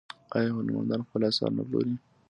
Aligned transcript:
آیا 0.35 0.49
هنرمندان 0.57 1.01
خپل 1.07 1.21
اثار 1.29 1.51
نه 1.57 1.63
پلوري؟ 1.67 1.93